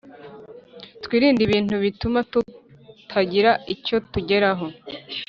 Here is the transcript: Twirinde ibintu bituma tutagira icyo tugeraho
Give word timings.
Twirinde 1.03 1.41
ibintu 1.47 1.75
bituma 1.83 2.19
tutagira 2.31 3.51
icyo 3.73 3.97
tugeraho 4.11 4.65